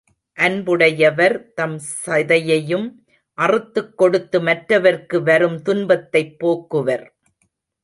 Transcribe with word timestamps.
அன்புடையவர் 0.37 1.53
தம் 1.53 1.75
சதையையும் 2.05 2.87
அறுத்துக் 3.37 3.93
கொடுத்து 3.97 4.39
மற்றவர்க்கு 4.41 5.23
வரும் 5.23 5.61
துன்பத்தைப் 5.61 6.35
போக்குவர். 6.39 7.05